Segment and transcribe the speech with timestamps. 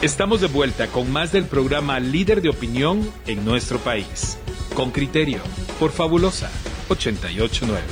[0.00, 4.38] Estamos de vuelta con más del programa Líder de Opinión en nuestro país.
[4.76, 5.40] Con criterio,
[5.80, 6.48] por Fabulosa
[6.88, 7.82] 889.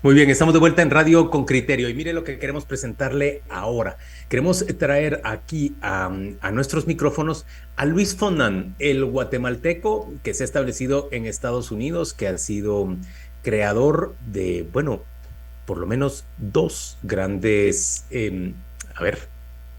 [0.00, 3.42] Muy bien, estamos de vuelta en Radio con Criterio y mire lo que queremos presentarle
[3.50, 3.98] ahora.
[4.30, 6.10] Queremos traer aquí a,
[6.40, 7.44] a, nuestros micrófonos
[7.76, 12.96] a Luis Fonan, el guatemalteco que se ha establecido en Estados Unidos, que ha sido
[13.42, 15.02] creador de, bueno,
[15.66, 18.52] por lo menos dos grandes, eh,
[18.94, 19.18] a ver,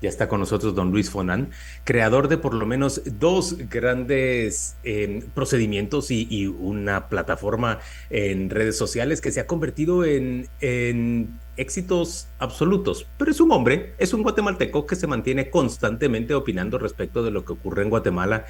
[0.01, 1.49] ya está con nosotros don Luis Fonan,
[1.83, 7.79] creador de por lo menos dos grandes eh, procedimientos y, y, una plataforma
[8.09, 13.07] en redes sociales que se ha convertido en, en, éxitos absolutos.
[13.17, 17.45] Pero es un hombre, es un guatemalteco que se mantiene constantemente opinando respecto de lo
[17.45, 18.45] que ocurre en Guatemala.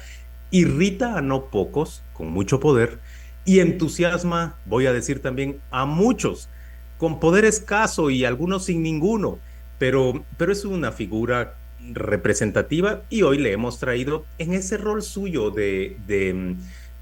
[0.50, 2.98] Irrita a no pocos, con mucho poder,
[3.46, 6.50] y entusiasma, voy a decir también, a muchos
[6.98, 9.38] con poder escaso y algunos sin ninguno,
[9.78, 11.54] pero, pero es una figura
[11.92, 16.56] representativa y hoy le hemos traído en ese rol suyo de, de um,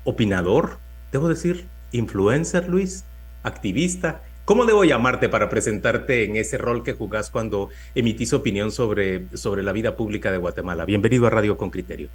[0.04, 0.78] opinador,
[1.10, 3.04] debo decir, influencer, Luis,
[3.42, 4.20] activista.
[4.44, 9.62] ¿Cómo debo llamarte para presentarte en ese rol que jugás cuando emitís opinión sobre, sobre
[9.62, 10.84] la vida pública de Guatemala?
[10.84, 12.08] Bienvenido a Radio con Criterio.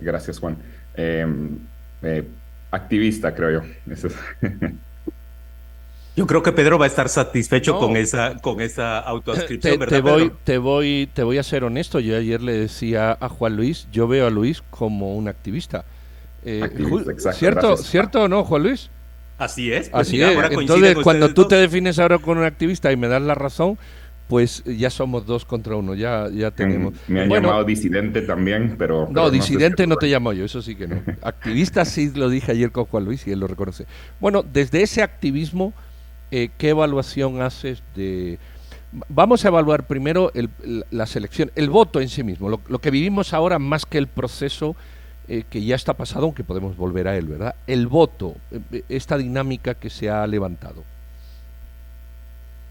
[0.00, 0.56] Gracias, Juan.
[0.94, 1.26] Eh,
[2.02, 2.24] eh,
[2.70, 3.94] activista, creo yo.
[6.16, 7.78] Yo creo que Pedro va a estar satisfecho no.
[7.78, 9.96] con esa con esa autoascripción, te, ¿verdad?
[9.96, 10.38] Te voy, Pedro?
[10.44, 12.00] te voy, te voy a ser honesto.
[12.00, 15.84] Yo ayer le decía a Juan Luis, yo veo a Luis como un activista.
[16.44, 17.90] Eh, activista exacto, ¿Cierto, gracias.
[17.90, 18.88] ¿cierto o no, Juan Luis?
[19.38, 19.90] Así es.
[19.90, 20.36] Pues Así mira, es.
[20.36, 21.48] ahora Entonces, cuando tú dos.
[21.48, 23.76] te defines ahora con un activista y me das la razón,
[24.28, 26.94] pues ya somos dos contra uno, ya, ya tenemos.
[27.06, 29.06] Mm, Me han Bueno, llamado disidente también, pero...
[29.06, 31.02] pero No, sé disidente si- no te llamo yo, eso sí que no.
[31.20, 33.84] Activista sí lo dije ayer con Juan Luis y él lo reconoce.
[34.18, 35.74] Bueno, desde ese activismo,
[36.30, 38.38] eh, ¿qué evaluación haces de...
[39.08, 40.50] Vamos a evaluar primero el-
[40.90, 44.06] la selección, el voto en sí mismo, lo, lo que vivimos ahora más que el
[44.06, 44.74] proceso
[45.28, 47.54] eh, que ya está pasado, aunque podemos volver a él, ¿verdad?
[47.66, 48.36] El voto,
[48.72, 50.84] eh, esta dinámica que se ha levantado.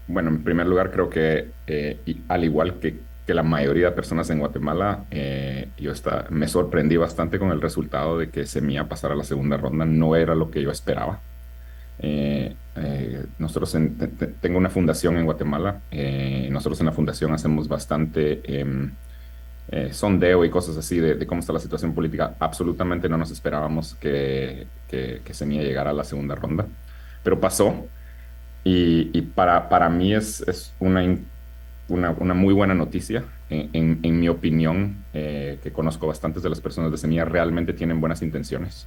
[0.08, 2.96] Bueno, en primer lugar, creo que eh, al igual que,
[3.26, 7.60] que la mayoría de personas en Guatemala, eh, yo está, me sorprendí bastante con el
[7.60, 9.84] resultado de que Semilla pasara a la segunda ronda.
[9.84, 11.18] No era lo que yo esperaba.
[11.98, 15.80] Eh, eh, nosotros en- te- te- tengo una fundación en Guatemala.
[15.90, 18.90] eh, nosotros en la fundación hacemos bastante em,
[19.68, 22.36] eh, sondeo y cosas así de, de cómo está la situación política.
[22.38, 26.66] Absolutamente no nos esperábamos que, que, que Semilla llegara a la segunda ronda,
[27.22, 27.86] pero pasó.
[28.64, 31.02] Y, y para, para mí es, es una,
[31.88, 33.24] una, una muy buena noticia.
[33.48, 37.72] En, en- en mi opinión, eh, que conozco bastantes de las personas de Semilla, realmente
[37.72, 38.86] tienen buenas intenciones.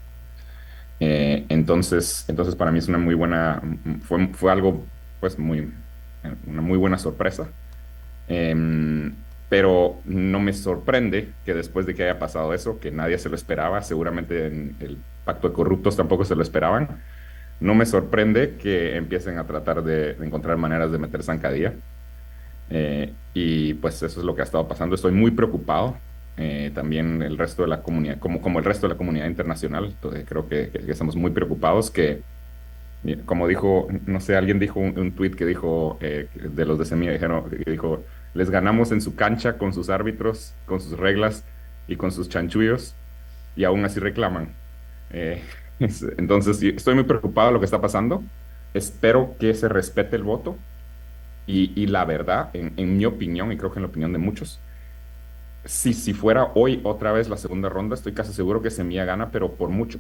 [1.00, 3.62] Eh, entonces, entonces, para mí es una muy buena,
[4.04, 4.86] fue, fue algo,
[5.20, 5.72] pues, muy,
[6.48, 7.48] una muy buena sorpresa.
[8.28, 9.14] Em,
[9.50, 13.36] pero no me sorprende que después de que haya pasado eso, que nadie se lo
[13.36, 17.02] esperaba, seguramente en el pacto de corruptos tampoco se lo esperaban,
[17.60, 21.74] no me sorprende que empiecen a tratar de, encontrar maneras de meter zancadilla.
[22.70, 24.96] Eh, y pues eso es lo que ha estado pasando.
[24.96, 25.98] Estoy muy preocupado.
[26.40, 29.86] Eh, también el resto de la comunidad, como, como el resto de la comunidad internacional,
[29.88, 32.24] entonces creo que, que- estamos muy preocupados que,
[33.26, 36.86] como dijo, no sé, alguien dijo un, un tweet que dijo, eh, de los de
[36.86, 41.46] Semilla, dijeron, dijo, les ganamos en su cancha con sus árbitros, con sus reglas
[41.88, 42.98] y con sus chanchullos,
[43.56, 44.58] y aún así reclaman.
[45.10, 45.44] Eh,
[45.80, 48.24] es- entonces, estoy muy preocupado de lo que está pasando.
[48.74, 50.64] Espero que se respete el voto.
[51.46, 54.20] Y, y la verdad, en, en mi opinión, y creo que en la opinión de
[54.20, 54.64] muchos,
[55.66, 59.32] si, si fuera hoy otra vez la segunda ronda, estoy casi seguro que Semilla gana,
[59.32, 60.00] pero por mucho.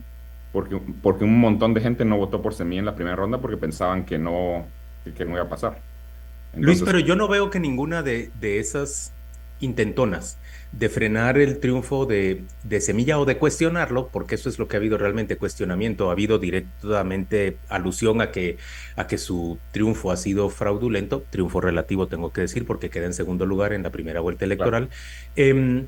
[0.52, 3.58] Porque, porque un montón de gente no votó por Semilla en la primera ronda porque
[3.58, 4.66] pensaban que no,
[5.16, 5.80] que, no iba a pasar.
[6.56, 9.12] Luis, pero yo no veo que ninguna de, de esas
[9.60, 10.38] intentonas
[10.72, 14.76] de frenar el triunfo de, de Semilla o de cuestionarlo, porque eso es lo que
[14.76, 18.58] ha habido realmente, cuestionamiento, ha habido directamente alusión a que,
[18.96, 23.14] a que su triunfo ha sido fraudulento, triunfo relativo tengo que decir, porque queda en
[23.14, 24.90] segundo lugar en la primera vuelta electoral.
[25.36, 25.88] Em,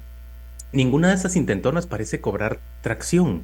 [0.71, 3.43] ninguna de esas intentonas parece cobrar tracción.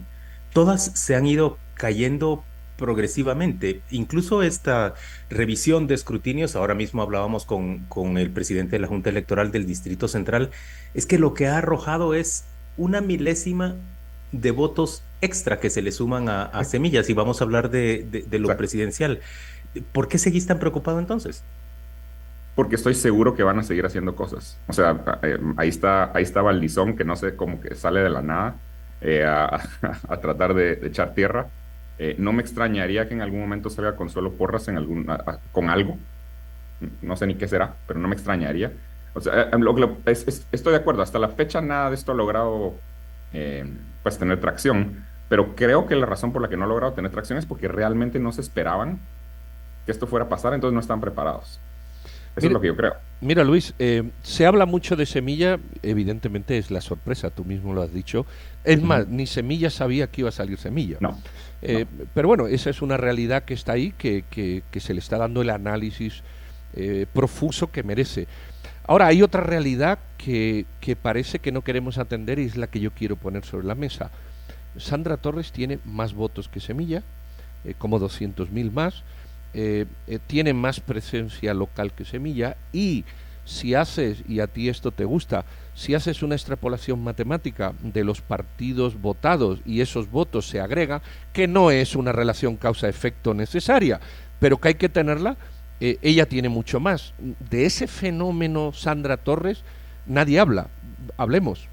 [0.53, 2.43] Todas se han ido cayendo
[2.77, 3.83] progresivamente.
[3.89, 4.95] Incluso esta
[5.29, 9.65] revisión de escrutinios, ahora mismo hablábamos con, con el presidente de la Junta Electoral del
[9.67, 10.51] Distrito Central,
[10.93, 12.45] es que lo que ha arrojado es
[12.77, 13.77] una milésima
[14.31, 18.05] de votos extra que se le suman a, a semillas y vamos a hablar de,
[18.09, 18.57] de, de lo Exacto.
[18.57, 19.21] presidencial.
[19.93, 21.45] ¿Por qué seguís tan preocupado entonces?
[22.55, 24.61] porque estoy seguro que van a seguir haciendo cosas.
[24.67, 28.09] O sea, eh, ahí está, ahí está Valdizón, que no sé cómo que sale de
[28.09, 28.63] la nada
[29.01, 29.45] eh, a,
[30.09, 31.51] a tratar de, de echar tierra.
[31.99, 35.39] Eh, no me extrañaría que en algún momento salga Consuelo Porras en algún, a- a-
[35.51, 35.97] con algo.
[37.01, 38.71] No sé ni qué será, pero no me extrañaría.
[39.15, 39.49] O sea,
[40.05, 42.75] estoy de acuerdo, hasta la fecha nada de esto ha logrado
[43.33, 43.65] eh,
[44.03, 47.11] pues tener tracción, pero creo que la razón por la que no ha logrado tener
[47.11, 48.99] tracción es porque realmente no se esperaban
[49.85, 51.59] que esto fuera a pasar, entonces no están preparados.
[52.37, 52.93] Eso es lo que yo creo.
[53.19, 57.81] Mira, Luis, eh, se habla mucho de semilla, evidentemente es la sorpresa, tú mismo lo
[57.81, 58.27] has dicho.
[58.63, 60.97] Es más, ni semilla sabía que iba a salir semilla.
[60.99, 61.19] No.
[61.63, 65.17] Eh, pero bueno, esa es una realidad que está ahí, que, que, se le está
[65.17, 66.21] dando el análisis
[66.75, 68.27] eh, profuso que merece.
[68.85, 72.79] Ahora, hay otra realidad que, que parece que no queremos atender y es la que
[72.79, 74.11] yo quiero poner sobre la mesa.
[74.77, 77.01] Sandra Torres tiene más votos que Semilla,
[77.79, 79.03] como 200.000 más
[79.53, 83.05] eh, eh, tiene más presencia local que Semilla y
[83.45, 88.21] si haces, y a ti esto te gusta, si haces una extrapolación matemática de los
[88.21, 91.01] partidos votados y esos votos se agrega,
[91.33, 94.01] que no es una relación causa-efecto necesaria,
[94.39, 95.37] pero que hay que tenerla,
[95.79, 97.13] eh, ella tiene mucho más.
[97.49, 99.63] De ese fenómeno, Sandra Torres,
[100.05, 100.67] nadie habla.
[101.15, 101.67] Hablemos.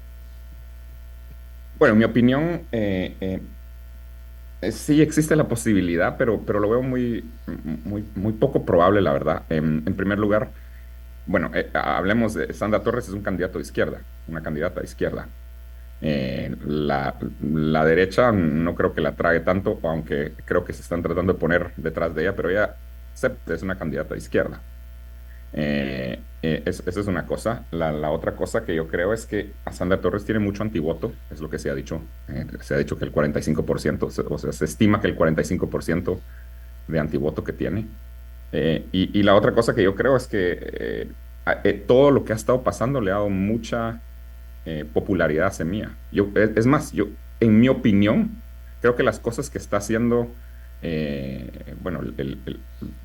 [1.77, 2.61] Bueno, mi opinión,
[4.71, 7.23] sí existe la posibilidad, pero, pero lo veo muy,
[7.83, 9.43] muy, muy poco probable, la verdad.
[9.49, 10.49] En, primer lugar,
[11.25, 15.27] bueno, eh, hablemos de Sandra Torres, es un candidato de izquierda, una candidata de izquierda.
[16.01, 21.01] Eh, la, la, derecha no creo que la trague tanto, aunque creo que se están
[21.01, 22.75] tratando de poner detrás de ella, pero ella
[23.47, 24.59] es una candidata de izquierda.
[25.53, 27.63] Eh, eh, esa es una cosa.
[27.71, 31.39] La, otra cosa que yo creo es que a Sandra Torres tiene mucho antivoto, es
[31.39, 32.01] lo que se ha dicho.
[32.29, 36.19] Eh, se ha dicho que el 45%, o sea, se estima que el 45%
[36.87, 37.87] de antivoto que tiene.
[38.91, 41.09] Y, la otra cosa que yo creo es que
[41.87, 43.99] todo lo que ha estado pasando le ha dado mucha
[44.93, 45.91] popularidad a Semilla.
[46.11, 47.07] Yo, es más, yo,
[47.41, 48.31] en mi opinión,
[48.79, 50.29] creo que las cosas que está haciendo
[50.87, 51.49] eh,
[51.81, 51.99] bueno,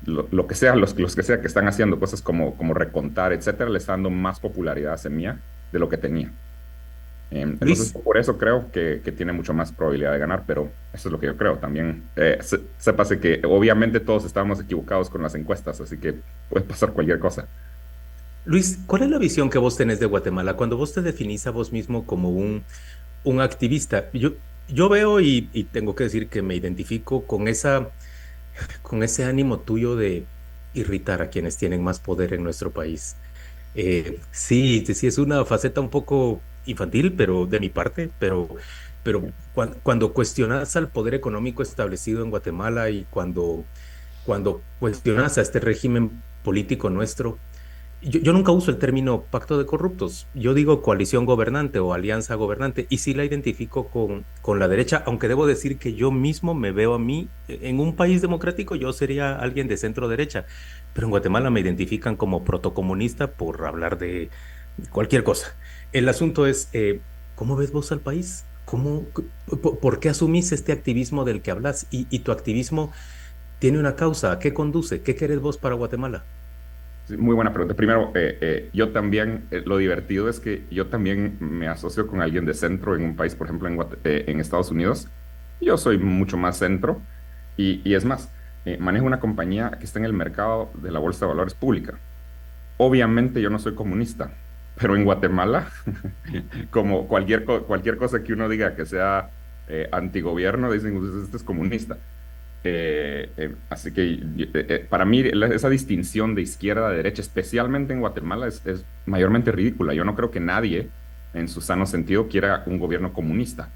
[0.05, 3.71] lo, que sea, los, los, que sea que están haciendo cosas como, como recontar, etcétera,
[3.71, 5.39] le está dando más popularidad a Semilla
[5.71, 6.31] de lo que tenía.
[7.31, 11.07] Eh, entonces, por eso creo que, que, tiene mucho más probabilidad de ganar, pero eso
[11.07, 12.03] es lo que yo creo también.
[12.15, 12.39] Eh,
[12.77, 16.13] sépase que obviamente todos estamos equivocados con las encuestas, así que
[16.49, 17.47] puede pasar cualquier cosa.
[18.45, 20.53] Luis, ¿cuál es la visión que vos tenés de Guatemala?
[20.53, 22.63] Cuando vos te definís a vos mismo como un,
[23.23, 24.33] un activista, yo,
[24.67, 25.41] yo veo y,
[25.71, 27.89] tengo que decir que me identifico con esa
[28.81, 30.25] con ese ánimo tuyo de
[30.73, 33.15] irritar a quienes tienen más poder en nuestro país.
[33.75, 38.49] Eh, sí, sí, es una faceta un poco infantil, pero de mi parte, pero,
[39.03, 39.23] pero
[39.83, 43.65] cuando, cuestionas al poder económico establecido en Guatemala y cuando,
[44.25, 46.11] cuando cuestionas a este régimen
[46.43, 47.37] político nuestro,
[48.01, 52.87] yo, nunca uso el término pacto de corruptos, yo digo coalición gobernante o alianza gobernante
[52.89, 56.71] y sí la identifico con, con la derecha, aunque debo decir que yo mismo me
[56.71, 60.45] veo a mí, en un país democrático yo sería alguien de centro derecha,
[60.93, 64.29] pero en Guatemala me identifican como protocomunista por hablar de
[64.89, 65.55] cualquier cosa.
[65.93, 67.01] El asunto es, eh,
[67.35, 68.45] ¿cómo ves vos al país?
[68.65, 69.03] ¿Cómo,
[69.81, 71.87] ¿Por qué asumís este activismo del que hablas?
[71.91, 72.91] Y, y tu activismo
[73.59, 75.01] tiene una causa, ¿a qué conduce?
[75.01, 76.23] ¿Qué querés vos para Guatemala?
[77.17, 77.75] Muy buena pregunta.
[77.75, 82.21] Primero, eh, eh, yo también, eh, lo divertido es que yo también me asocio con
[82.21, 85.07] alguien de centro en un país, por ejemplo, en, en Estados Unidos.
[85.59, 87.01] Yo soy mucho más centro
[87.57, 88.29] y, y es más,
[88.79, 91.99] manejo una compañía que está en el mercado de la Bolsa de Valores pública.
[92.77, 94.31] Obviamente yo no soy comunista,
[94.79, 95.69] pero en Guatemala,
[96.71, 99.29] como cualquier, cualquier cosa que uno diga que sea
[99.91, 101.97] antigobierno, dicen, usted es comunista.
[102.63, 104.19] Eh, eh, así que
[104.53, 109.93] eh, para mí esa distinción de izquierda a derecha, especialmente en Guatemala, es, mayormente ridícula.
[109.93, 110.89] Yo no creo que nadie,
[111.33, 113.69] en su sano sentido, quiera un gobierno comunista.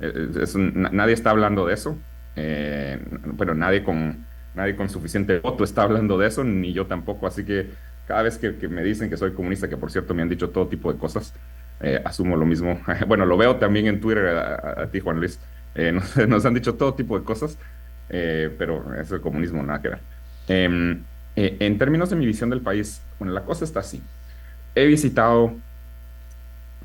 [0.00, 1.96] nadie está hablando de eso.
[3.32, 7.26] bueno, nadie con, nadie con suficiente voto está hablando de eso, ni yo tampoco.
[7.26, 7.70] Así que
[8.06, 10.68] cada vez que, me dicen que soy comunista, que por cierto me han dicho todo
[10.68, 11.32] tipo de cosas,
[12.04, 12.80] asumo lo mismo.
[13.06, 15.40] bueno, lo veo también en Twitter a, ti, Juan Luis.
[16.28, 17.58] nos han dicho todo tipo de cosas.
[18.10, 20.00] Eh, pero eso el comunismo nada que ver.
[20.48, 21.02] Em,
[21.36, 24.02] eh, en términos de mi visión del país, bueno, la cosa está así.
[24.74, 25.54] He visitado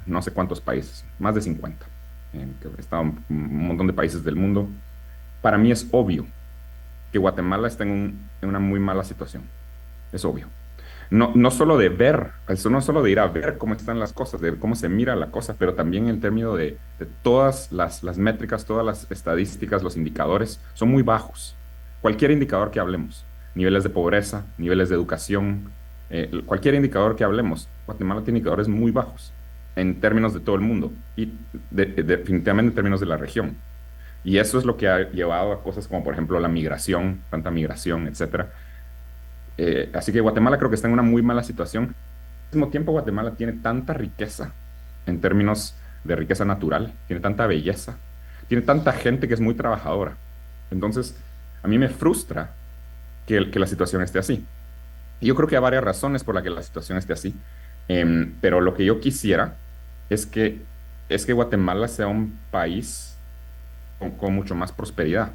[0.06, 1.86] no sé cuántos países, más de 50.
[2.34, 4.68] he estado en un montón de países del mundo.
[5.42, 6.25] Para mí es obvio
[7.12, 9.44] que Guatemala está en una muy mala situación.
[10.12, 10.48] Es obvio
[11.13, 14.13] no, no solo de ver, eso no solo de ir a ver cómo están las
[14.13, 18.01] cosas, de cómo se mira la cosa, pero también en términos de, de todas las,
[18.01, 21.55] las, métricas, todas las estadísticas, los indicadores, son muy bajos.
[22.01, 25.70] Cualquier indicador que hablemos, niveles de pobreza, niveles de educación,
[26.10, 29.32] eh, cualquier indicador que hablemos, Guatemala tiene indicadores muy bajos
[29.75, 31.32] en términos de todo el mundo y
[31.70, 33.55] definitivamente en términos de la región.
[34.24, 37.51] Y eso es lo que ha llevado a cosas como, por ejemplo, la migración, tanta
[37.51, 38.50] migración, etcétera,
[39.58, 41.96] eh, así que Guatemala creo que está en una muy mala situación.
[42.52, 44.52] mismo tiempo Guatemala tiene tanta riqueza
[45.06, 47.98] en términos de riqueza natural, tiene tanta belleza,
[48.48, 50.16] tiene tanta gente que es muy trabajadora.
[50.72, 51.16] Entonces,
[51.62, 52.52] a mí me frustra
[53.26, 54.46] que, la situación esté así.
[55.22, 57.34] Yo creo que hay varias razones por las que la situación esté así.
[57.88, 59.56] Em, pero lo que yo quisiera
[60.10, 60.62] es que,
[61.34, 63.16] Guatemala sea un país
[64.00, 65.32] con, mucho más prosperidad,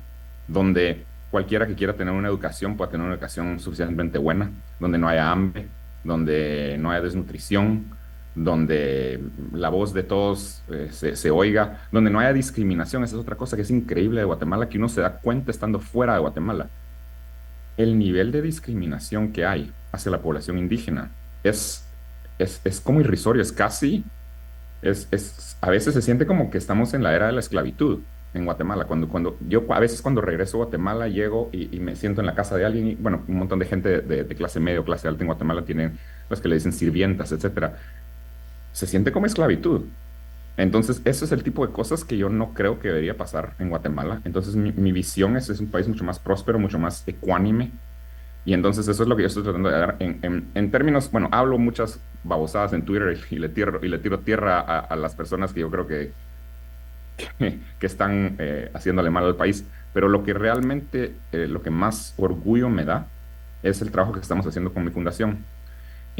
[0.46, 5.08] donde cualquiera que quiera tener una educación pueda tener una educación suficientemente buena, donde no
[5.08, 5.66] haya hambre,
[6.04, 7.86] donde no haya desnutrición,
[8.34, 9.20] donde
[9.52, 13.02] la voz de todos eh, se, se, oiga, donde no haya discriminación.
[13.02, 15.80] Esa es otra cosa que es increíble de Guatemala, que uno se da cuenta estando
[15.80, 16.68] fuera de Guatemala.
[17.76, 21.10] El nivel de discriminación que hay hacia la población indígena
[21.42, 21.84] es,
[22.38, 24.04] es, es como irrisorio, es casi,
[24.82, 28.00] es, es, a veces se siente como que estamos en la era de la esclavitud
[28.38, 28.84] en Guatemala.
[28.84, 32.26] Cuando, cuando yo a veces cuando regreso a Guatemala llego y, y me siento en
[32.26, 34.84] la casa de alguien, y, bueno, un montón de gente de, de, clase media o
[34.84, 35.98] clase alta en Guatemala tienen
[36.30, 37.76] las que le dicen sirvientas, etcétera
[38.78, 39.82] se siente como esclavitud.
[40.56, 43.70] Entonces, eso es el tipo de cosas que yo no creo que debería pasar en
[43.70, 44.20] Guatemala.
[44.24, 47.72] Entonces, mi, mi visión es, es un país mucho más próspero, mucho más ecuánime.
[48.44, 51.10] Y entonces eso es lo que yo estoy tratando de dar en, en, en términos,
[51.10, 54.96] bueno, hablo muchas babosadas en Twitter y le, tiro, y le tiro tierra a, a,
[54.96, 56.12] las personas que yo creo que,
[57.38, 59.64] que, están eh, haciéndole mal al país.
[59.92, 63.06] Pero lo que realmente, eh, lo que más orgullo me da
[63.62, 65.44] es el trabajo que estamos haciendo con mi fundación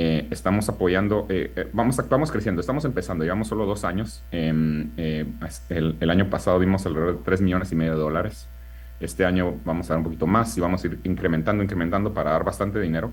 [0.00, 4.23] eh, estamos apoyando, eh, vamos, vamos creciendo, estamos empezando, llevamos solo dos años.
[4.31, 8.47] Em, el, año pasado dimos alrededor de 3 millones y medio de dólares.
[9.00, 12.31] Este año vamos a dar un poquito más y vamos a ir incrementando, incrementando para
[12.31, 13.12] dar bastante dinero.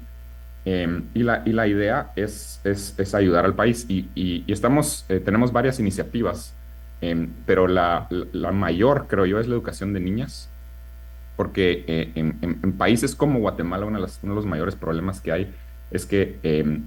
[0.63, 4.53] Em, y, la, y la idea es, es, es ayudar al país y, y, y
[4.53, 6.53] estamos, tenemos varias iniciativas,
[7.01, 10.49] em, pero la, la, mayor, creo yo, es la educación de niñas
[11.35, 11.83] porque
[12.15, 15.31] en, en, en, países como Guatemala uno de, las, uno de los mayores problemas que
[15.31, 15.53] hay
[15.91, 16.79] es que eh,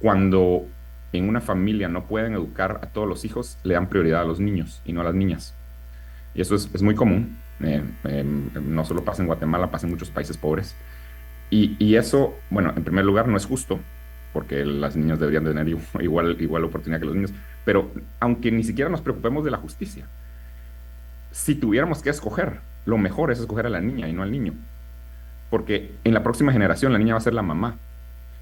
[0.00, 0.66] cuando
[1.12, 4.40] en una familia no pueden educar a todos los hijos, le dan prioridad a los
[4.40, 5.54] niños y no a las niñas.
[6.34, 7.38] Y eso es, es muy común.
[7.60, 10.74] Eh, eh, no solo pasa en Guatemala, pasa en muchos países pobres.
[11.48, 13.78] Y, y, eso, bueno, en primer lugar no es justo,
[14.32, 15.66] porque las niñas deberían tener
[16.00, 17.32] igual, igual oportunidad que los niños.
[17.66, 20.06] Pero aunque ni siquiera nos preocupemos de la justicia,
[21.32, 24.54] si tuviéramos que escoger, lo mejor es escoger a la niña y no al niño.
[25.50, 27.76] Porque en la próxima generación la niña va a ser la mamá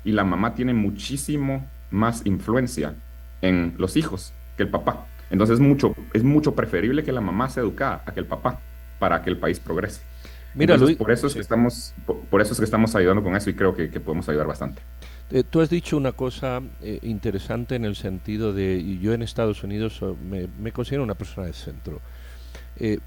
[0.04, 2.94] y la mamá tiene muchísimo más influencia
[3.40, 5.06] en los hijos que el papá.
[5.30, 8.60] Entonces es mucho, es mucho preferible que la mamá sea educada a que el papá
[8.98, 10.02] para que el país progrese.
[10.54, 11.38] Mira, Entonces, Luis, por eso es sí.
[11.38, 14.00] que estamos, por, por, eso es que estamos ayudando con eso y creo que, que
[14.00, 14.82] podemos ayudar bastante.
[15.34, 19.64] Eh, tú has dicho una cosa eh, interesante en el sentido de, yo en Estados
[19.64, 20.00] Unidos
[20.30, 22.00] me, considero una persona de centro.
[22.78, 23.00] Eh,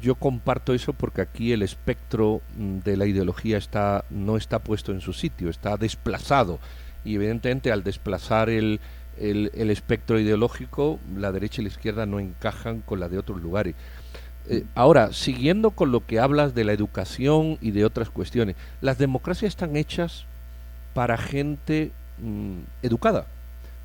[0.00, 4.92] yo comparto eso porque aquí el espectro mm, de la ideología está, no está puesto
[4.92, 6.60] en su sitio, está desplazado.
[7.04, 8.78] Y evidentemente al desplazar el,
[9.18, 13.42] el, el espectro ideológico, la derecha y la izquierda no encajan con la de otros
[13.42, 13.74] lugares.
[14.76, 19.48] Ahora, siguiendo con lo que hablas de la educación y de otras cuestiones, las democracias
[19.48, 20.25] están hechas
[20.96, 23.26] para gente mmm, educada,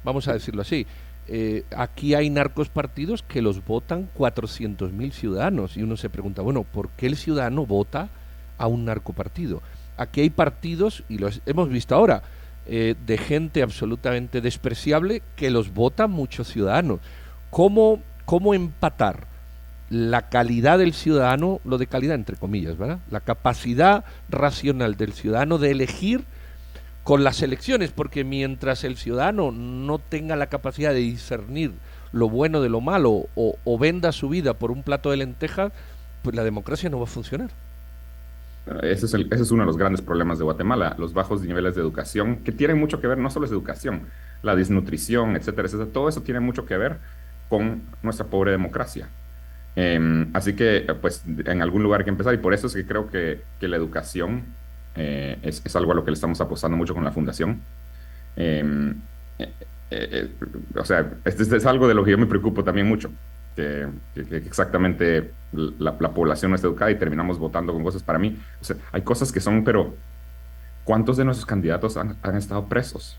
[0.06, 0.88] vamos a decirlo así
[1.28, 6.64] eh, aquí hay narcos partidos que los votan 400.000 ciudadanos y uno se pregunta, bueno,
[6.64, 8.10] ¿por qué el ciudadano vota
[8.58, 9.62] a un narcopartido?
[9.98, 12.24] Aquí hay partidos, y los hemos visto ahora,
[12.68, 17.00] eh, de gente absolutamente despreciable que los votan muchos ciudadanos.
[17.50, 19.28] ¿Cómo, ¿Cómo empatar
[19.90, 23.00] la calidad del ciudadano, lo de calidad entre comillas, ¿verdad?
[23.12, 26.24] La capacidad racional del ciudadano de elegir
[27.04, 31.72] con las elecciones, porque mientras el ciudadano no tenga la capacidad de discernir
[32.14, 35.72] lo bueno de lo malo o, venda su vida por un plato de lentejas,
[36.22, 37.50] pues la democracia no va a funcionar.
[38.84, 42.38] Ese es, el, uno de los grandes problemas de Guatemala, los bajos niveles de educación,
[42.38, 44.04] que tienen mucho que ver, no solo es educación,
[44.44, 46.98] la desnutrición, etcétera, etcétera, todo eso tiene mucho que ver
[47.50, 49.10] con nuestra pobre democracia.
[49.76, 52.86] Eh, así que, pues, en algún lugar hay que empezar, y por eso es que
[52.86, 54.44] creo que la educación
[54.96, 57.62] eh, es, es, algo a lo que le estamos apostando mucho con la fundación.
[58.36, 58.94] Eh,
[59.40, 59.50] eh,
[59.92, 60.32] eh
[60.76, 63.12] o sea, este, es algo de lo que yo me preocupo también mucho,
[63.56, 63.88] que,
[64.32, 68.38] exactamente la, la, población no está educada y terminamos votando con cosas para mí.
[68.92, 69.96] Hay cosas que son, pero
[70.84, 73.18] ¿cuántos de nuestros candidatos han, han estado presos?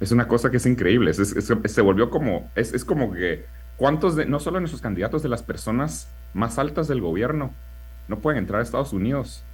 [0.00, 3.44] Es una cosa que es increíble, es, se volvió como, es, como que,
[3.76, 7.52] ¿cuántos de, no solo de nuestros candidatos, de las personas más altas del gobierno
[8.08, 9.44] no pueden entrar a Estados Unidos?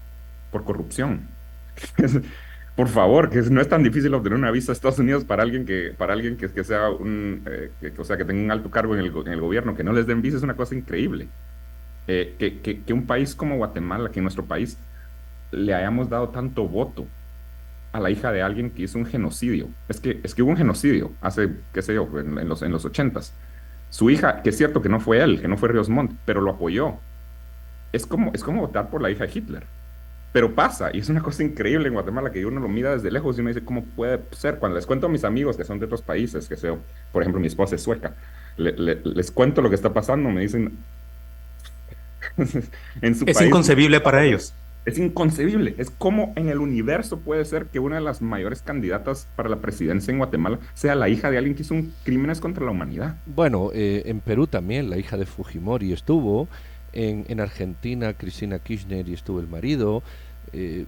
[0.56, 1.28] Por corrupción.
[2.76, 5.66] por favor, que no es tan difícil obtener una visa a Estados Unidos para alguien
[5.66, 8.94] que, para alguien que, que sea un, eh, o sea, que tenga un alto cargo
[8.94, 11.28] en el, en gobierno, que no les den visa es una cosa increíble.
[12.08, 14.78] Eh, que, que, un país como Guatemala, que en nuestro país
[15.50, 17.06] le hayamos dado tanto voto
[17.92, 19.68] a la hija de alguien que hizo un genocidio.
[19.88, 22.84] Es que, es que hubo un genocidio hace, qué sé yo, en, los, en los
[22.86, 23.34] ochentas.
[23.90, 26.40] Su hija, que es cierto que no fue él, que no fue Ríos Montt, pero
[26.40, 26.94] lo apoyó.
[27.92, 29.66] Es como, es como votar por la hija de Hitler.
[30.32, 33.38] Pero pasa, y es una cosa increíble en Guatemala que uno lo mira desde lejos
[33.38, 34.58] y uno dice, ¿cómo puede ser?
[34.58, 36.72] Cuando les cuento a mis amigos que son de otros países, que sé,
[37.12, 38.14] por ejemplo, mi esposa es sueca,
[38.56, 40.76] les cuento lo que está pasando, me dicen,
[43.02, 44.54] en su es inconcebible para ellos.
[44.86, 45.74] Es inconcebible.
[45.78, 49.56] Es como en el universo puede ser que una de las mayores candidatas para la
[49.56, 53.16] presidencia en Guatemala sea la hija de alguien que hizo un crímenes contra la humanidad.
[53.26, 56.46] Bueno, eh, en Perú también la hija de Fujimori estuvo.
[56.98, 60.02] En, en Argentina, Cristina Kirchner y estuvo el marido.
[60.52, 60.86] Eh,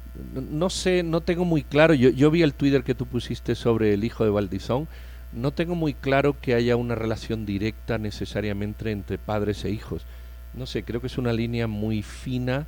[0.50, 1.92] no, sé, no tengo muy claro.
[1.92, 4.88] Yo, yo vi el Twitter que tú pusiste sobre el hijo de Valdizón.
[5.34, 10.06] No tengo muy claro que haya una relación directa necesariamente entre padres e hijos.
[10.54, 12.66] No sé, creo que es una línea muy fina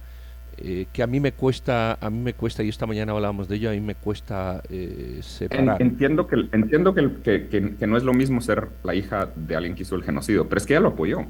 [0.58, 3.56] eh, que a mí me cuesta, a mí me cuesta, y esta mañana hablábamos de
[3.56, 5.80] ello, a mí me cuesta eh, separar.
[5.80, 9.82] Entiendo, que, entiendo que, que, no es lo mismo ser la hija de alguien que
[9.82, 11.24] hizo el genocidio, pero es que ella lo apoyó.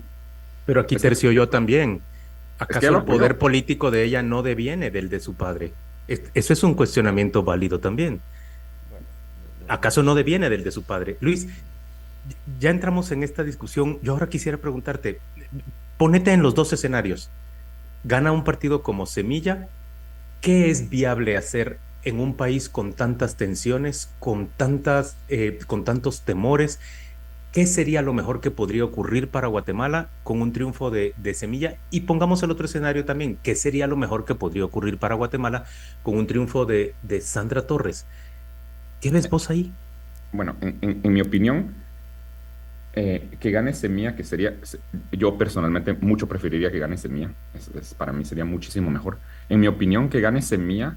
[0.66, 2.00] Pero aquí tercio yo también.
[2.58, 5.72] ¿Acaso el poder político de ella no deviene del de su padre?
[6.08, 8.20] Eso es un cuestionamiento válido también.
[9.68, 11.16] ¿Acaso no deviene del de su padre?
[11.20, 11.48] Luis,
[12.58, 13.98] ya entramos en esta discusión.
[14.02, 15.20] Yo ahora quisiera preguntarte,
[15.96, 17.30] ponete en los dos escenarios
[18.04, 19.68] gana un partido como Semilla,
[20.40, 26.22] ¿qué es viable hacer en un país con tantas tensiones, con, tantas, eh, con tantos
[26.22, 26.78] temores?
[27.52, 31.76] ¿Qué sería lo mejor que podría ocurrir para Guatemala con un triunfo de, Semilla?
[31.90, 35.64] Y pongamos el otro escenario también, ¿qué sería lo mejor que podría ocurrir para Guatemala
[36.02, 38.06] con un triunfo de, Sandra Torres?
[39.00, 39.72] ¿Qué ves vos ahí?
[40.32, 41.74] Bueno, en mi opinión,
[42.92, 44.54] eh, que gane Semilla, que sería,
[45.12, 47.30] yo personalmente mucho preferiría que gane Semilla,
[47.96, 49.18] para mí sería muchísimo mejor.
[49.48, 50.96] En mi opinión, que gane Semilla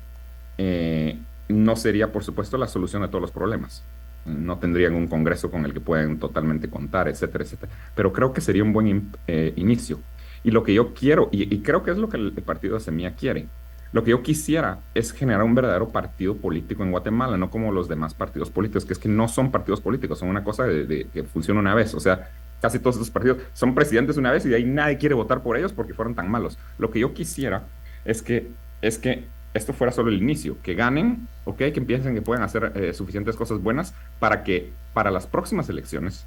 [0.57, 1.17] eh,
[1.49, 3.83] no sería, por supuesto, la solución a todos los problemas.
[4.25, 7.71] No tendrían un Congreso con el que pueden totalmente contar, etcétera, etcétera.
[7.95, 9.99] Pero creo que sería un buen eh, inicio.
[10.43, 13.15] Y lo que yo quiero, y, creo que es lo que el partido de Semilla
[13.15, 13.47] quiere,
[13.93, 17.87] lo que yo quisiera es generar un verdadero partido político en Guatemala, no como los
[17.87, 21.23] demás partidos políticos, que es que no son partidos políticos, son una cosa de, que
[21.23, 21.93] funciona una vez.
[21.93, 22.27] O sea,
[22.59, 25.57] casi todos estos partidos son presidentes una vez y de ahí nadie quiere votar por
[25.57, 26.57] ellos porque fueron tan malos.
[26.79, 27.67] Lo que yo quisiera
[28.03, 28.49] es que,
[28.81, 32.71] es que esto fuera solo el inicio, que ganen, ok, que empiecen que puedan hacer
[32.75, 36.25] eh, suficientes cosas buenas para que para las próximas elecciones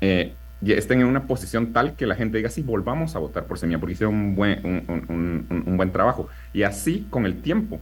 [0.00, 0.32] eh,
[0.66, 3.78] estén en una posición tal que la gente diga, sí, volvamos a votar por Semilla,
[3.78, 6.28] porque hicieron un buen, un, buen trabajo.
[6.52, 7.80] Y así, con el tiempo,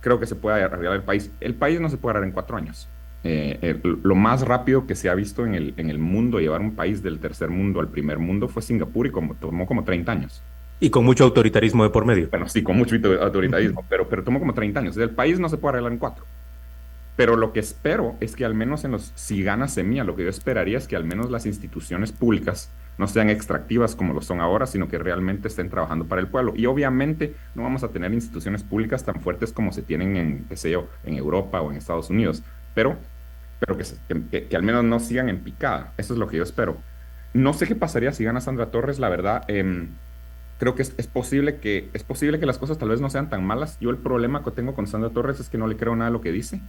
[0.00, 1.30] creo que se puede arreglar el país.
[1.40, 2.88] El país no se puede arreglar en cuatro años.
[3.24, 6.74] Eh, lo más rápido que se ha visto en el, en el mundo llevar un
[6.74, 10.42] país del tercer mundo al primer mundo fue Singapur y como, tomó como 30 años.
[10.80, 12.28] Y con mucho autoritarismo de por medio.
[12.30, 14.96] Bueno, sí, con mucho autoritarismo, pero, pero tomó como 30 años.
[14.96, 16.24] El país no se puede arreglar en cuatro.
[17.16, 20.22] Pero lo que espero es que al menos en los, si gana Semilla, lo que
[20.22, 24.40] yo esperaría es que al menos las instituciones públicas no sean extractivas como lo son
[24.40, 26.52] ahora, sino que realmente estén trabajando para el pueblo.
[26.56, 30.56] Y obviamente no vamos a tener instituciones públicas tan fuertes como se tienen en, qué
[30.56, 32.96] sé yo, en Europa o en Estados Unidos, pero,
[33.58, 35.92] pero que, que, al menos no sigan en picada.
[35.96, 36.76] Eso es lo que yo espero.
[37.34, 39.44] No sé qué pasaría si gana Sandra Torres, la verdad.
[39.48, 39.88] Em,
[40.58, 43.30] creo que es, es, posible que es posible que las cosas tal vez no sean
[43.30, 43.78] tan malas.
[43.80, 46.12] Yo el problema que tengo con Sandra Torres es que no le creo nada a
[46.12, 46.60] lo que dice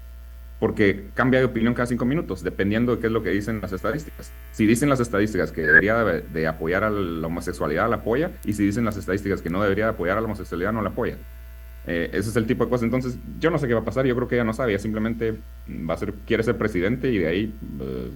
[0.59, 3.71] porque cambia de opinión cada cinco minutos, dependiendo de qué es lo que dicen las
[3.71, 4.31] estadísticas.
[4.51, 8.65] Si dicen las estadísticas que debería de, apoyar a la homosexualidad, la apoya, y si
[8.65, 11.15] dicen las estadísticas que no debería de apoyar a la homosexualidad, no la apoya.
[11.87, 12.83] Eh, ese es el tipo de cosas.
[12.83, 14.79] Entonces, yo no sé qué va a pasar, yo creo que ella no sabe, ella
[14.79, 15.37] simplemente
[15.89, 17.53] va a ser, quiere ser presidente y de ahí...
[17.79, 18.11] Eh,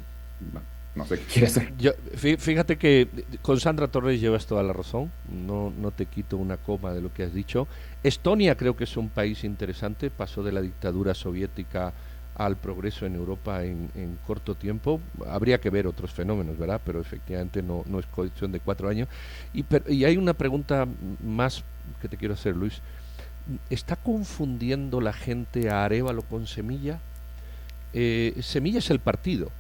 [0.95, 3.08] no sé qué fíjate que
[3.41, 5.12] con Sandra Torres llevas toda la razón,
[5.45, 7.67] no, no te quito una coma de lo que has dicho.
[8.03, 11.93] Estonia creo que es un país interesante, pasó de la dictadura soviética
[12.36, 14.99] al progreso en Europa en, corto tiempo.
[15.27, 16.82] Habría que ver otros fenómenos, ¿verdad?
[16.84, 19.08] Pero efectivamente no, no es cuestión de cuatro años.
[19.53, 20.88] Y, y hay una pregunta
[21.23, 21.63] más
[22.01, 22.82] que te quiero hacer, Luis.
[23.69, 26.99] ¿Está confundiendo la gente a Arevalo con Semilla?
[27.93, 29.51] Eh, Semilla es el partido,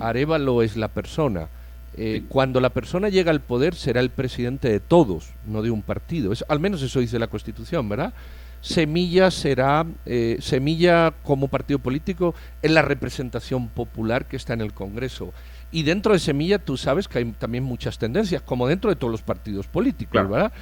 [0.00, 1.48] Arevalo es la persona.
[1.94, 5.82] Eh, cuando la persona llega al poder será el presidente de todos, no de un
[5.82, 6.32] partido.
[6.32, 8.14] Es, al menos eso dice la Constitución, ¿verdad?
[8.62, 14.72] Semilla será, eh, Semilla como partido político, es la representación popular que está en el
[14.72, 15.32] Congreso.
[15.72, 19.10] Y dentro de Semilla tú sabes que hay también muchas tendencias, como dentro de todos
[19.10, 20.52] los partidos políticos, ¿verdad?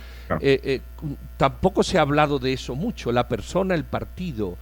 [0.41, 0.81] Eh, eh,
[1.37, 4.57] tampoco se ha hablado de eso mucho, la persona, el partido.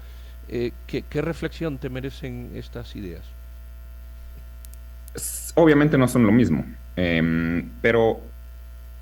[0.49, 3.21] ¿qué, ¿Qué reflexión te merecen estas ideas?
[5.55, 6.65] Obviamente no son lo mismo,
[6.97, 8.21] em, pero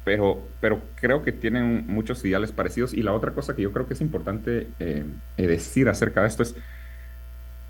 [0.06, 2.94] pero, pero creo que tienen muchos ideales parecidos.
[2.94, 5.04] Y la otra cosa que yo creo que es importante eh,
[5.36, 6.54] eh, decir acerca de esto es,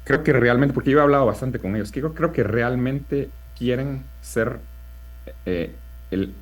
[0.05, 4.03] creo que realmente, porque yo he hablado bastante con ellos, creo, creo que realmente quieren
[4.21, 4.59] ser
[5.47, 5.73] eh,
[6.11, 6.35] el,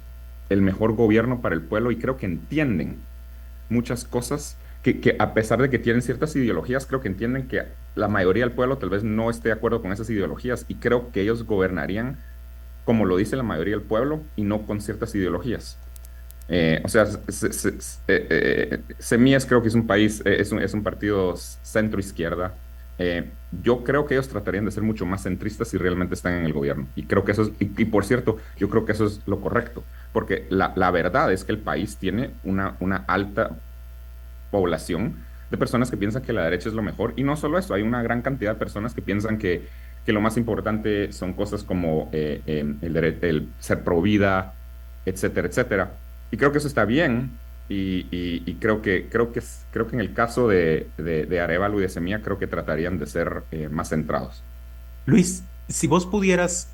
[0.48, 2.98] el, mejor gobierno para el pueblo y creo que entienden
[3.68, 7.62] muchas cosas que, a pesar de que tienen ciertas ideologías, creo que entienden que
[7.94, 11.10] la mayoría del pueblo tal vez no esté de acuerdo con esas ideologías y creo
[11.10, 12.18] que ellos gobernarían
[12.84, 15.78] como lo dice la mayoría del pueblo y no con ciertas ideologías.
[16.48, 17.06] Eh, o sea,
[18.08, 22.54] eh, Semillas creo que es un país, es un, es un partido centro-izquierda,
[22.98, 23.30] eh,
[23.62, 26.52] yo creo que ellos tratarían de ser mucho más centristas si realmente están en el
[26.52, 26.86] gobierno.
[26.94, 29.82] Y creo que eso es, y, por cierto, yo creo que eso es lo correcto,
[30.12, 33.56] porque la, la verdad es que el país tiene una, una alta
[34.54, 35.16] población
[35.50, 37.12] de personas que piensan que la derecha es lo mejor.
[37.16, 39.66] Y no solo eso, hay una gran cantidad de personas que piensan que,
[40.06, 44.54] que lo más importante son cosas como eh, eh, el, el ser pro vida,
[45.04, 45.90] etcétera, etcétera.
[46.30, 47.32] Y creo que eso está bien,
[47.68, 51.88] y, creo, que, creo, que, creo que en el caso de, de, Arevalo y de
[51.88, 54.42] Semilla, creo que tratarían de ser eh, más centrados.
[55.06, 56.68] Luis, si vos pudieras,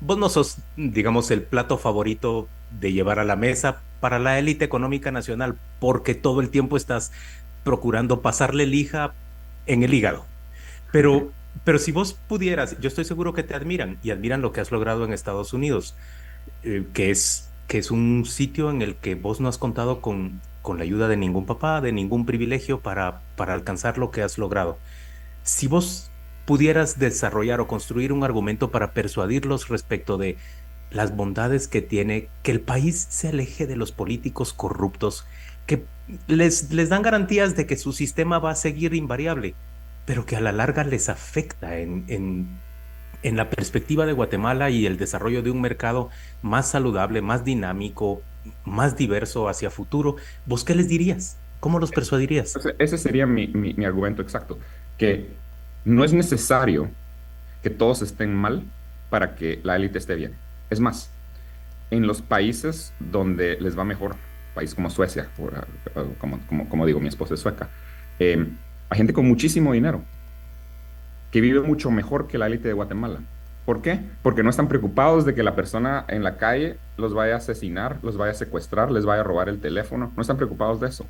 [0.00, 4.64] vos no sos, digamos, el plato favorito de llevar a la mesa para la élite
[4.64, 7.12] económica nacional, porque todo el tiempo estás
[7.64, 9.12] procurando pasarle lija
[9.66, 10.24] en el hígado.
[10.92, 11.32] Pero,
[11.64, 14.70] pero si vos pudieras, yo estoy seguro que te admiran y admiran lo que has
[14.70, 15.96] logrado en Estados Unidos,
[16.62, 20.40] eh, que es que es un sitio en el que vos no has contado con,
[20.62, 24.38] con la ayuda de ningún papá, de ningún privilegio para, para alcanzar lo que has
[24.38, 24.78] logrado.
[25.42, 26.10] Si vos
[26.44, 30.36] pudieras desarrollar o construir un argumento para persuadirlos respecto de
[30.90, 35.26] las bondades que tiene que el país se aleje de los políticos corruptos,
[35.66, 35.84] que
[36.28, 39.54] les, les dan garantías de que su sistema va a seguir invariable,
[40.04, 42.46] pero que a la larga les afecta en, en
[43.22, 46.10] en la perspectiva de Guatemala y el desarrollo de un mercado
[46.42, 48.22] más saludable, más dinámico,
[48.64, 51.36] más diverso hacia futuro, ¿vos qué les dirías?
[51.58, 52.54] ¿Cómo los persuadirías?
[52.78, 54.58] Ese sería mi, mi, argumento exacto,
[54.98, 55.28] que
[55.84, 56.88] no es necesario
[57.62, 58.62] que todos estén mal
[59.10, 60.32] para que la élite esté bien.
[60.70, 61.10] Es más,
[61.90, 64.16] en los países donde les va mejor,
[64.54, 65.28] país como Suecia,
[66.18, 67.68] como, como, como digo, mi esposa es sueca,
[68.18, 68.46] eh,
[68.88, 70.02] hay gente con muchísimo dinero,
[71.30, 73.20] que vive mucho mejor que la élite de Guatemala.
[73.64, 74.00] ¿Por qué?
[74.22, 77.98] Porque no están preocupados de que la persona en la calle los vaya a asesinar,
[78.02, 80.12] los vaya a secuestrar, les vaya a robar el teléfono.
[80.14, 81.04] No están preocupados de eso.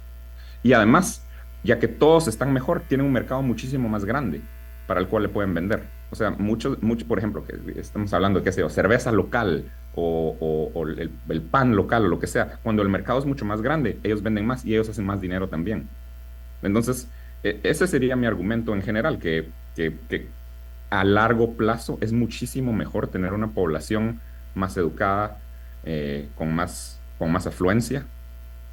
[0.63, 1.23] Y además,
[1.65, 4.41] ya que todos están mejor, tienen un mercado muchísimo más grande
[4.87, 5.83] para el cual le pueden vender.
[6.11, 9.65] O sea, mucho, mucho por ejemplo, que estamos hablando de, qué sé yo, cerveza local
[9.95, 12.59] o, el, el, pan local o lo que sea.
[12.63, 15.49] Cuando el mercado es mucho más grande, ellos venden más y ellos hacen más dinero
[15.49, 15.89] también.
[16.63, 17.09] Entonces,
[17.43, 20.27] e, ese sería mi argumento en general, que que,
[20.89, 24.21] a largo plazo es muchísimo mejor tener una población
[24.55, 25.39] más educada,
[25.85, 28.07] eh, con, más, con más afluencia,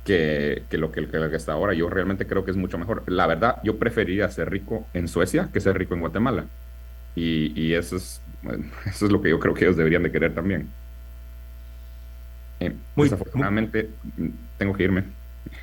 [0.04, 1.74] que, lo que, que, está ahora.
[1.74, 3.04] Yo realmente creo que es mucho mejor.
[3.08, 6.46] La verdad, yo preferiría ser rico en Suecia que ser rico en Guatemala.
[7.16, 8.22] Y, eso, es,
[8.86, 10.70] eso es lo que yo creo que ellos deberían de querer también.
[12.60, 13.90] Eh, desafortunadamente,
[14.58, 15.04] tengo que irme.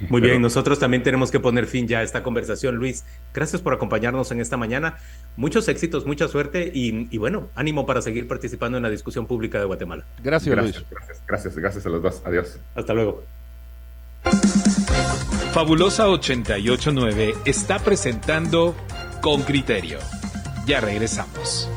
[0.09, 2.77] Muy bien, nosotros también tenemos que poner fin ya a esta conversación.
[2.77, 4.99] Luis, gracias por acompañarnos en esta mañana.
[5.37, 9.65] Muchos éxitos, mucha suerte y, bueno, ánimo para seguir participando en la discusión pública de
[9.65, 10.05] Guatemala.
[10.23, 10.85] Gracias, Luis.
[10.91, 12.23] Gracias, gracias, gracias a los dos.
[12.25, 12.59] Adiós.
[12.75, 13.25] Hasta luego.
[15.53, 18.77] Fabulosa 889 está presentando
[19.21, 19.99] Con Criterio.
[20.65, 21.69] Ya regresamos.